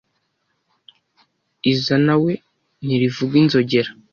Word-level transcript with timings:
Izinawe 1.71 2.31
ntirivuga 2.83 3.35
inzogera. 3.41 3.89